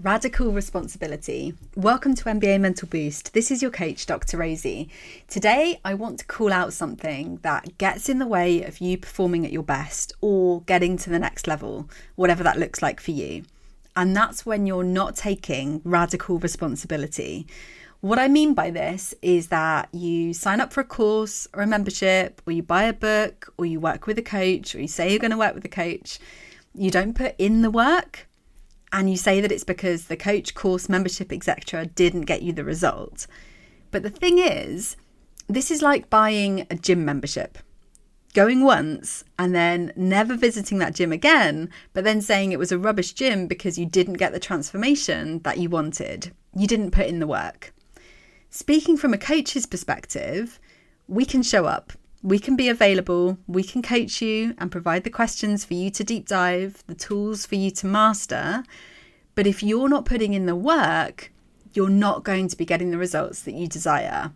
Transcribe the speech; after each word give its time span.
Radical 0.00 0.52
responsibility. 0.52 1.54
Welcome 1.74 2.14
to 2.14 2.26
NBA 2.26 2.60
Mental 2.60 2.86
Boost. 2.86 3.34
This 3.34 3.50
is 3.50 3.60
your 3.60 3.72
coach, 3.72 4.06
Dr. 4.06 4.36
Rosie. 4.36 4.88
Today, 5.26 5.80
I 5.84 5.94
want 5.94 6.20
to 6.20 6.24
call 6.24 6.52
out 6.52 6.72
something 6.72 7.40
that 7.42 7.78
gets 7.78 8.08
in 8.08 8.20
the 8.20 8.26
way 8.28 8.62
of 8.62 8.80
you 8.80 8.96
performing 8.96 9.44
at 9.44 9.50
your 9.50 9.64
best 9.64 10.12
or 10.20 10.62
getting 10.62 10.98
to 10.98 11.10
the 11.10 11.18
next 11.18 11.48
level, 11.48 11.90
whatever 12.14 12.44
that 12.44 12.60
looks 12.60 12.80
like 12.80 13.00
for 13.00 13.10
you. 13.10 13.42
And 13.96 14.16
that's 14.16 14.46
when 14.46 14.66
you're 14.66 14.84
not 14.84 15.16
taking 15.16 15.80
radical 15.82 16.38
responsibility. 16.38 17.48
What 18.00 18.20
I 18.20 18.28
mean 18.28 18.54
by 18.54 18.70
this 18.70 19.14
is 19.20 19.48
that 19.48 19.88
you 19.92 20.32
sign 20.32 20.60
up 20.60 20.72
for 20.72 20.80
a 20.80 20.84
course 20.84 21.48
or 21.52 21.62
a 21.64 21.66
membership, 21.66 22.40
or 22.46 22.52
you 22.52 22.62
buy 22.62 22.84
a 22.84 22.92
book, 22.92 23.52
or 23.58 23.66
you 23.66 23.80
work 23.80 24.06
with 24.06 24.16
a 24.16 24.22
coach, 24.22 24.76
or 24.76 24.80
you 24.80 24.86
say 24.86 25.10
you're 25.10 25.18
going 25.18 25.32
to 25.32 25.36
work 25.36 25.56
with 25.56 25.64
a 25.64 25.68
coach. 25.68 26.20
You 26.72 26.92
don't 26.92 27.14
put 27.14 27.34
in 27.36 27.62
the 27.62 27.70
work 27.72 28.27
and 28.92 29.10
you 29.10 29.16
say 29.16 29.40
that 29.40 29.52
it's 29.52 29.64
because 29.64 30.06
the 30.06 30.16
coach, 30.16 30.54
course, 30.54 30.88
membership, 30.88 31.32
etc., 31.32 31.86
didn't 31.86 32.22
get 32.22 32.42
you 32.42 32.52
the 32.52 32.64
result. 32.64 33.26
But 33.90 34.02
the 34.02 34.10
thing 34.10 34.38
is, 34.38 34.96
this 35.48 35.70
is 35.70 35.82
like 35.82 36.10
buying 36.10 36.66
a 36.70 36.74
gym 36.74 37.04
membership, 37.04 37.58
going 38.34 38.64
once 38.64 39.24
and 39.38 39.54
then 39.54 39.92
never 39.96 40.34
visiting 40.36 40.78
that 40.78 40.94
gym 40.94 41.12
again, 41.12 41.70
but 41.92 42.04
then 42.04 42.20
saying 42.20 42.52
it 42.52 42.58
was 42.58 42.72
a 42.72 42.78
rubbish 42.78 43.12
gym 43.12 43.46
because 43.46 43.78
you 43.78 43.86
didn't 43.86 44.14
get 44.14 44.32
the 44.32 44.40
transformation 44.40 45.40
that 45.40 45.58
you 45.58 45.68
wanted. 45.68 46.32
You 46.54 46.66
didn't 46.66 46.90
put 46.90 47.06
in 47.06 47.18
the 47.18 47.26
work. 47.26 47.72
Speaking 48.50 48.96
from 48.96 49.12
a 49.12 49.18
coach's 49.18 49.66
perspective, 49.66 50.58
we 51.06 51.24
can 51.24 51.42
show 51.42 51.64
up 51.64 51.92
we 52.22 52.38
can 52.38 52.56
be 52.56 52.68
available, 52.68 53.38
we 53.46 53.62
can 53.62 53.82
coach 53.82 54.20
you 54.20 54.54
and 54.58 54.72
provide 54.72 55.04
the 55.04 55.10
questions 55.10 55.64
for 55.64 55.74
you 55.74 55.90
to 55.90 56.04
deep 56.04 56.26
dive, 56.26 56.82
the 56.86 56.94
tools 56.94 57.46
for 57.46 57.54
you 57.54 57.70
to 57.70 57.86
master. 57.86 58.64
But 59.34 59.46
if 59.46 59.62
you're 59.62 59.88
not 59.88 60.04
putting 60.04 60.34
in 60.34 60.46
the 60.46 60.56
work, 60.56 61.32
you're 61.72 61.88
not 61.88 62.24
going 62.24 62.48
to 62.48 62.56
be 62.56 62.64
getting 62.64 62.90
the 62.90 62.98
results 62.98 63.42
that 63.42 63.54
you 63.54 63.68
desire. 63.68 64.32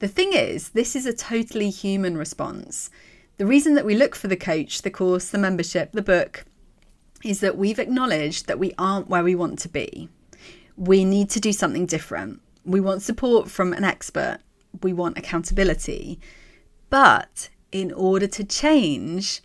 The 0.00 0.08
thing 0.08 0.34
is, 0.34 0.70
this 0.70 0.94
is 0.94 1.06
a 1.06 1.14
totally 1.14 1.70
human 1.70 2.18
response. 2.18 2.90
The 3.38 3.46
reason 3.46 3.74
that 3.74 3.86
we 3.86 3.94
look 3.94 4.14
for 4.14 4.28
the 4.28 4.36
coach, 4.36 4.82
the 4.82 4.90
course, 4.90 5.30
the 5.30 5.38
membership, 5.38 5.92
the 5.92 6.02
book, 6.02 6.44
is 7.24 7.40
that 7.40 7.56
we've 7.56 7.78
acknowledged 7.78 8.46
that 8.46 8.58
we 8.58 8.74
aren't 8.76 9.08
where 9.08 9.24
we 9.24 9.34
want 9.34 9.58
to 9.60 9.68
be. 9.68 10.10
We 10.76 11.04
need 11.04 11.30
to 11.30 11.40
do 11.40 11.52
something 11.52 11.86
different. 11.86 12.40
We 12.66 12.80
want 12.80 13.02
support 13.02 13.50
from 13.50 13.72
an 13.72 13.84
expert. 13.84 14.40
We 14.82 14.92
want 14.92 15.16
accountability. 15.16 16.20
But 16.94 17.48
in 17.72 17.90
order 17.90 18.28
to 18.28 18.44
change, 18.44 19.42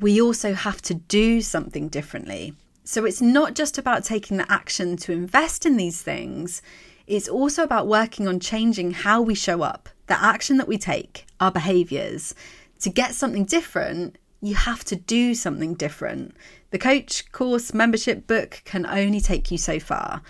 we 0.00 0.18
also 0.18 0.54
have 0.54 0.80
to 0.80 0.94
do 0.94 1.42
something 1.42 1.88
differently. 1.88 2.54
So 2.84 3.04
it's 3.04 3.20
not 3.20 3.54
just 3.54 3.76
about 3.76 4.02
taking 4.02 4.38
the 4.38 4.50
action 4.50 4.96
to 5.04 5.12
invest 5.12 5.66
in 5.66 5.76
these 5.76 6.00
things, 6.00 6.62
it's 7.06 7.28
also 7.28 7.62
about 7.62 7.86
working 7.86 8.26
on 8.26 8.40
changing 8.40 8.92
how 8.92 9.20
we 9.20 9.34
show 9.34 9.60
up, 9.60 9.90
the 10.06 10.18
action 10.18 10.56
that 10.56 10.68
we 10.68 10.78
take, 10.78 11.26
our 11.38 11.52
behaviors. 11.52 12.34
To 12.80 12.88
get 12.88 13.14
something 13.14 13.44
different, 13.44 14.16
you 14.40 14.54
have 14.54 14.82
to 14.86 14.96
do 14.96 15.34
something 15.34 15.74
different. 15.74 16.34
The 16.70 16.78
coach, 16.78 17.30
course, 17.30 17.74
membership 17.74 18.26
book 18.26 18.62
can 18.64 18.86
only 18.86 19.20
take 19.20 19.50
you 19.50 19.58
so 19.58 19.78
far. 19.78 20.22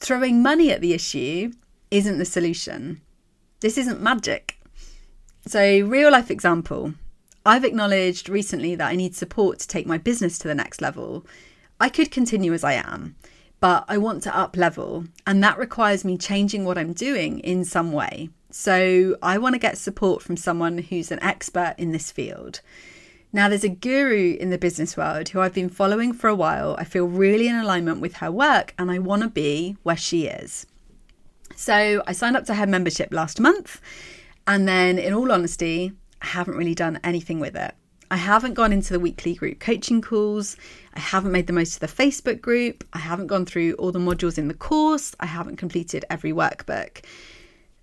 Throwing 0.00 0.42
money 0.42 0.70
at 0.70 0.80
the 0.80 0.94
issue 0.94 1.52
isn't 1.90 2.16
the 2.16 2.24
solution. 2.24 3.02
This 3.60 3.76
isn't 3.76 4.00
magic. 4.00 4.51
So, 5.46 5.80
real 5.80 6.12
life 6.12 6.30
example 6.30 6.94
I've 7.44 7.64
acknowledged 7.64 8.28
recently 8.28 8.76
that 8.76 8.88
I 8.88 8.94
need 8.94 9.16
support 9.16 9.58
to 9.58 9.68
take 9.68 9.86
my 9.86 9.98
business 9.98 10.38
to 10.38 10.48
the 10.48 10.54
next 10.54 10.80
level. 10.80 11.26
I 11.80 11.88
could 11.88 12.12
continue 12.12 12.52
as 12.52 12.62
I 12.62 12.74
am, 12.74 13.16
but 13.58 13.84
I 13.88 13.98
want 13.98 14.22
to 14.22 14.36
up 14.36 14.56
level, 14.56 15.06
and 15.26 15.42
that 15.42 15.58
requires 15.58 16.04
me 16.04 16.16
changing 16.16 16.64
what 16.64 16.78
I'm 16.78 16.92
doing 16.92 17.40
in 17.40 17.64
some 17.64 17.90
way. 17.90 18.30
So, 18.50 19.16
I 19.20 19.38
want 19.38 19.54
to 19.56 19.58
get 19.58 19.78
support 19.78 20.22
from 20.22 20.36
someone 20.36 20.78
who's 20.78 21.10
an 21.10 21.22
expert 21.22 21.74
in 21.76 21.90
this 21.90 22.12
field. 22.12 22.60
Now, 23.32 23.48
there's 23.48 23.64
a 23.64 23.68
guru 23.68 24.36
in 24.38 24.50
the 24.50 24.58
business 24.58 24.96
world 24.96 25.30
who 25.30 25.40
I've 25.40 25.54
been 25.54 25.70
following 25.70 26.12
for 26.12 26.28
a 26.28 26.36
while. 26.36 26.76
I 26.78 26.84
feel 26.84 27.06
really 27.06 27.48
in 27.48 27.56
alignment 27.56 28.00
with 28.00 28.16
her 28.16 28.30
work 28.30 28.74
and 28.78 28.90
I 28.90 29.00
want 29.00 29.22
to 29.22 29.28
be 29.28 29.76
where 29.82 29.96
she 29.96 30.26
is. 30.26 30.66
So, 31.56 32.04
I 32.06 32.12
signed 32.12 32.36
up 32.36 32.44
to 32.44 32.54
her 32.54 32.66
membership 32.66 33.08
last 33.10 33.40
month 33.40 33.80
and 34.46 34.66
then, 34.66 34.98
in 34.98 35.12
all 35.12 35.30
honesty, 35.30 35.92
I 36.20 36.26
haven't 36.26 36.56
really 36.56 36.74
done 36.74 37.00
anything 37.04 37.40
with 37.40 37.56
it. 37.56 37.74
I 38.10 38.16
haven't 38.16 38.54
gone 38.54 38.74
into 38.74 38.92
the 38.92 39.00
weekly 39.00 39.34
group 39.34 39.58
coaching 39.58 40.02
calls. 40.02 40.56
I 40.92 41.00
haven't 41.00 41.32
made 41.32 41.46
the 41.46 41.54
most 41.54 41.74
of 41.74 41.80
the 41.80 42.02
Facebook 42.02 42.42
group. 42.42 42.84
I 42.92 42.98
haven't 42.98 43.28
gone 43.28 43.46
through 43.46 43.72
all 43.74 43.90
the 43.90 43.98
modules 43.98 44.36
in 44.36 44.48
the 44.48 44.54
course. 44.54 45.14
I 45.18 45.26
haven't 45.26 45.56
completed 45.56 46.04
every 46.10 46.32
workbook. 46.32 47.02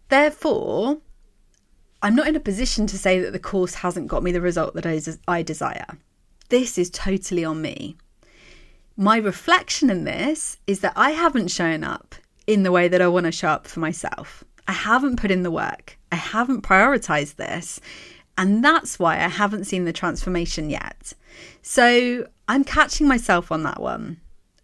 Therefore, 0.10 1.00
I'm 2.04 2.16
not 2.16 2.28
in 2.28 2.36
a 2.36 2.40
position 2.40 2.86
to 2.88 2.98
say 2.98 3.20
that 3.20 3.32
the 3.32 3.40
course 3.40 3.74
hasn't 3.76 4.08
got 4.08 4.22
me 4.22 4.32
the 4.32 4.40
result 4.40 4.76
that 4.76 4.86
I 5.28 5.42
desire. 5.42 5.98
This 6.50 6.78
is 6.78 6.90
totally 6.92 7.44
on 7.44 7.62
me. 7.62 7.98
My 8.96 9.18
reflection 9.18 9.90
in 9.90 10.04
this 10.04 10.58
is 10.68 10.82
that 10.82 10.94
I 10.96 11.12
haven't 11.12 11.50
shown 11.50 11.84
up 11.84 12.16
in 12.46 12.64
the 12.64 12.72
way 12.72 12.88
that 12.88 13.02
I 13.02 13.08
want 13.08 13.26
to 13.26 13.32
show 13.32 13.50
up 13.50 13.66
for 13.66 13.80
myself. 13.80 14.44
I 14.70 14.74
haven't 14.74 15.16
put 15.16 15.32
in 15.32 15.42
the 15.42 15.50
work. 15.50 15.98
I 16.12 16.16
haven't 16.18 16.62
prioritized 16.62 17.38
this. 17.38 17.82
And 18.38 18.64
that's 18.64 19.00
why 19.00 19.16
I 19.16 19.28
haven't 19.28 19.64
seen 19.64 19.86
the 19.86 19.92
transformation 19.92 20.70
yet. 20.70 21.12
So 21.64 22.28
I'm 22.48 22.64
catching 22.64 23.08
myself 23.08 23.52
on 23.52 23.64
that 23.64 23.82
one. 23.82 24.22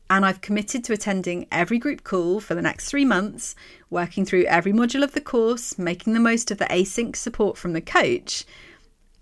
And 0.07 0.23
I've 0.23 0.41
committed 0.41 0.83
to 0.83 0.93
attending 0.93 1.47
every 1.51 1.79
group 1.79 2.03
call 2.03 2.39
for 2.39 2.53
the 2.53 2.61
next 2.61 2.88
three 2.88 3.03
months, 3.03 3.55
working 3.89 4.25
through 4.25 4.45
every 4.45 4.73
module 4.73 5.03
of 5.03 5.13
the 5.13 5.21
course, 5.21 5.79
making 5.79 6.13
the 6.13 6.19
most 6.19 6.51
of 6.51 6.59
the 6.59 6.66
async 6.66 7.16
support 7.16 7.57
from 7.57 7.73
the 7.73 7.81
coach. 7.81 8.45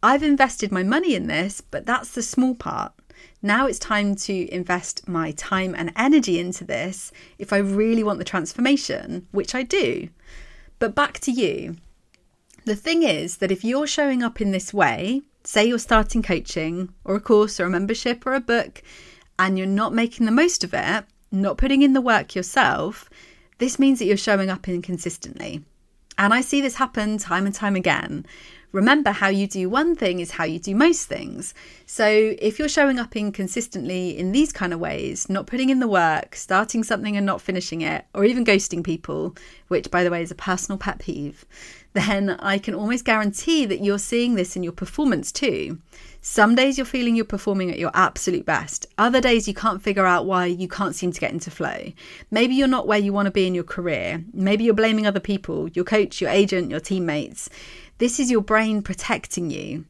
I've 0.04 0.22
invested 0.22 0.70
my 0.70 0.84
money 0.84 1.16
in 1.16 1.28
this, 1.28 1.62
but 1.62 1.86
that's 1.86 2.12
the 2.12 2.22
small 2.22 2.56
part. 2.56 2.92
Now 3.42 3.68
it's 3.68 3.80
time 3.80 4.16
to 4.16 4.54
invest 4.54 5.08
my 5.08 5.32
time 5.32 5.76
and 5.78 5.94
energy 5.96 6.40
into 6.40 6.66
this 6.66 7.14
if 7.38 7.54
I 7.54 7.58
really 7.58 8.04
want 8.04 8.20
the 8.20 8.26
transformation, 8.26 9.28
which 9.32 9.56
I 9.56 9.64
do. 9.64 10.10
But 10.80 10.96
back 10.96 11.20
to 11.22 11.32
you. 11.32 11.78
The 12.66 12.76
thing 12.76 13.04
is 13.04 13.38
that 13.38 13.52
if 13.52 13.64
you're 13.64 13.88
showing 13.88 14.24
up 14.24 14.40
in 14.40 14.52
this 14.52 14.74
way, 14.74 15.22
say 15.44 15.66
you're 15.66 15.80
starting 15.80 16.22
coaching 16.22 16.94
or 17.04 17.16
a 17.16 17.20
course 17.20 17.60
or 17.60 17.66
a 17.66 17.70
membership 17.70 18.26
or 18.26 18.34
a 18.34 18.40
book, 18.40 18.82
and 19.38 19.58
you're 19.58 19.68
not 19.68 19.94
making 19.94 20.26
the 20.26 20.32
most 20.32 20.64
of 20.64 20.74
it, 20.74 21.06
not 21.32 21.58
putting 21.58 21.82
in 21.82 21.94
the 21.94 22.02
work 22.02 22.36
yourself, 22.36 23.10
this 23.58 23.80
means 23.80 24.00
that 24.00 24.06
you're 24.06 24.18
showing 24.18 24.50
up 24.50 24.68
inconsistently. 24.68 25.64
And 26.18 26.34
I 26.34 26.42
see 26.42 26.62
this 26.62 26.76
happen 26.76 27.18
time 27.18 27.46
and 27.46 27.56
time 27.56 27.76
again. 27.76 28.26
Remember, 28.74 29.12
how 29.12 29.28
you 29.28 29.46
do 29.46 29.70
one 29.70 29.96
thing 29.96 30.20
is 30.20 30.32
how 30.32 30.46
you 30.46 30.58
do 30.58 30.76
most 30.76 31.06
things. 31.06 31.54
So, 31.86 32.08
if 32.08 32.58
you're 32.58 32.68
showing 32.68 32.98
up 32.98 33.16
inconsistently 33.16 34.18
in 34.18 34.32
these 34.32 34.52
kind 34.52 34.74
of 34.74 34.80
ways, 34.80 35.30
not 35.30 35.46
putting 35.46 35.70
in 35.70 35.80
the 35.80 35.88
work, 35.88 36.36
starting 36.36 36.84
something 36.84 37.16
and 37.16 37.24
not 37.24 37.40
finishing 37.40 37.82
it, 37.82 38.06
or 38.16 38.26
even 38.26 38.44
ghosting 38.44 38.84
people, 38.84 39.36
which, 39.68 39.92
by 39.92 40.04
the 40.04 40.10
way, 40.10 40.24
is 40.24 40.32
a 40.32 40.36
personal 40.36 40.80
pet 40.80 40.98
peeve, 40.98 41.46
then 41.94 42.32
I 42.32 42.58
can 42.58 42.74
almost 42.74 43.06
guarantee 43.06 43.68
that 43.68 43.84
you're 43.84 44.00
seeing 44.00 44.34
this 44.34 44.56
in 44.56 44.64
your 44.64 44.74
performance 44.74 45.32
too. 45.32 45.78
Some 46.26 46.56
days 46.56 46.78
you're 46.78 46.86
feeling 46.86 47.16
you're 47.16 47.26
performing 47.26 47.70
at 47.70 47.78
your 47.78 47.92
absolute 47.94 48.46
best. 48.46 48.88
Other 48.98 49.22
days 49.22 49.48
you 49.48 49.54
can't 49.54 49.84
figure 49.84 50.06
out 50.06 50.26
why 50.26 50.46
you 50.46 50.68
can't 50.68 50.96
seem 50.96 51.12
to 51.12 51.20
get 51.20 51.34
into 51.34 51.52
flow. 51.52 51.92
Maybe 52.32 52.56
you're 52.56 52.68
not 52.68 52.88
where 52.88 52.98
you 52.98 53.14
want 53.14 53.26
to 53.28 53.32
be 53.32 53.46
in 53.46 53.54
your 53.54 53.66
career. 53.66 54.24
Maybe 54.34 54.64
you're 54.64 54.74
blaming 54.74 55.06
other 55.06 55.20
people, 55.20 55.68
your 55.70 55.86
coach, 55.86 56.22
your 56.22 56.32
agent, 56.32 56.72
your 56.72 56.80
teammates. 56.80 57.50
This 58.00 58.20
is 58.20 58.32
your 58.32 58.42
brain 58.42 58.82
protecting 58.82 59.52
you. 59.52 59.86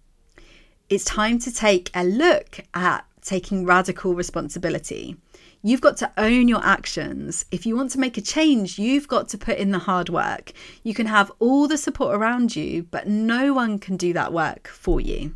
It's 0.89 1.05
time 1.05 1.39
to 1.39 1.53
take 1.53 1.89
a 1.95 2.03
look 2.03 2.59
at 2.73 3.05
taking 3.21 3.65
radical 3.65 4.13
responsibility. 4.13 5.15
You've 5.61 5.79
got 5.79 5.95
to 5.97 6.11
own 6.17 6.49
your 6.49 6.63
actions. 6.63 7.45
If 7.49 7.65
you 7.65 7.77
want 7.77 7.91
to 7.91 7.99
make 7.99 8.17
a 8.17 8.21
change, 8.21 8.77
you've 8.77 9.07
got 9.07 9.29
to 9.29 9.37
put 9.37 9.57
in 9.57 9.71
the 9.71 9.79
hard 9.79 10.09
work. 10.09 10.51
You 10.83 10.93
can 10.93 11.05
have 11.05 11.31
all 11.39 11.69
the 11.69 11.77
support 11.77 12.13
around 12.13 12.57
you, 12.57 12.83
but 12.91 13.07
no 13.07 13.53
one 13.53 13.79
can 13.79 13.95
do 13.95 14.11
that 14.11 14.33
work 14.33 14.67
for 14.67 14.99
you. 14.99 15.35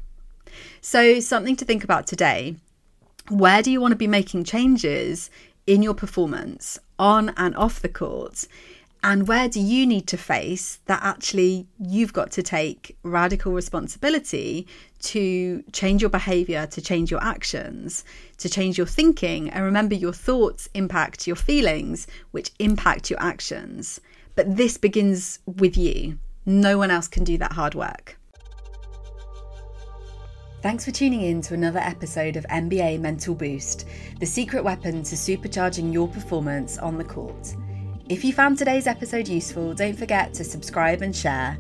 So, 0.82 1.22
something 1.22 1.56
to 1.56 1.66
think 1.66 1.86
about 1.86 2.06
today. 2.06 2.58
Where 3.30 3.62
do 3.62 3.72
you 3.72 3.80
want 3.80 3.94
to 3.94 3.98
be 3.98 4.08
making 4.08 4.44
changes 4.44 5.30
in 5.66 5.82
your 5.82 5.94
performance 5.94 6.78
on 7.00 7.34
and 7.38 7.56
off 7.56 7.82
the 7.82 7.90
court? 7.90 8.46
And 9.04 9.28
where 9.28 9.48
do 9.48 9.60
you 9.60 9.86
need 9.86 10.08
to 10.08 10.18
face 10.18 10.80
that 10.86 11.02
actually 11.04 11.68
you've 11.80 12.14
got 12.14 12.32
to 12.32 12.44
take 12.44 12.98
radical 13.04 13.54
responsibility 13.54 14.68
to 15.04 15.64
change 15.72 16.02
your 16.02 16.10
behavior, 16.10 16.66
to 16.68 16.82
change 16.82 17.12
your 17.12 17.24
actions, 17.24 18.04
to 18.38 18.50
change 18.50 18.78
your 18.78 18.88
thinking? 18.88 19.50
And 19.50 19.64
remember, 19.64 19.96
your 19.96 20.14
thoughts 20.14 20.68
impact 20.74 21.28
your 21.28 21.36
feelings, 21.36 22.08
which 22.32 22.52
impact 22.60 23.10
your 23.10 23.22
actions. 23.22 24.02
But 24.36 24.58
this 24.58 24.78
begins 24.78 25.40
with 25.46 25.78
you. 25.78 26.18
No 26.46 26.78
one 26.78 26.92
else 26.92 27.08
can 27.08 27.24
do 27.24 27.38
that 27.38 27.54
hard 27.54 27.76
work. 27.76 28.18
Thanks 30.64 30.86
for 30.86 30.92
tuning 30.92 31.22
in 31.22 31.42
to 31.44 31.54
another 31.54 31.80
episode 31.80 32.36
of 32.36 32.44
NBA 32.48 33.00
Mental 33.00 33.36
Boost, 33.36 33.86
the 34.20 34.26
secret 34.26 34.64
weapon 34.64 35.04
to 35.04 35.16
supercharging 35.16 35.94
your 35.94 36.08
performance 36.08 36.80
on 36.80 36.98
the 36.98 37.04
court. 37.04 37.56
If 38.10 38.24
you 38.24 38.32
found 38.32 38.58
today's 38.58 38.88
episode 38.88 39.28
useful, 39.28 39.74
don't 39.74 39.98
forget 39.98 40.34
to 40.36 40.46
subscribe 40.46 41.02
and 41.02 41.14
share. 41.14 41.58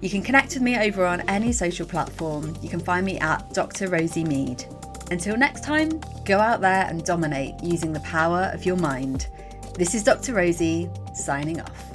You 0.00 0.08
can 0.08 0.22
connect 0.22 0.54
with 0.54 0.62
me 0.62 0.78
over 0.78 1.04
on 1.04 1.20
any 1.28 1.52
social 1.52 1.86
platform. 1.86 2.56
You 2.62 2.70
can 2.70 2.80
find 2.80 3.04
me 3.04 3.18
at 3.18 3.52
Dr. 3.52 3.88
Rosie 3.88 4.24
Mead. 4.24 4.64
Until 5.10 5.36
next 5.36 5.62
time, 5.62 6.00
go 6.24 6.40
out 6.40 6.62
there 6.62 6.86
and 6.86 7.04
dominate 7.04 7.62
using 7.62 7.92
the 7.92 8.00
power 8.00 8.50
of 8.54 8.64
your 8.64 8.76
mind. 8.76 9.26
This 9.74 9.94
is 9.94 10.02
Dr. 10.02 10.32
Rosie, 10.32 10.88
signing 11.12 11.60
off. 11.60 11.93